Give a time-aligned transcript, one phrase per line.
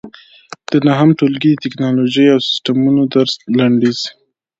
[0.69, 3.99] د نهم ټولګي د ټېکنالوجۍ او سیسټمونو درس لنډیز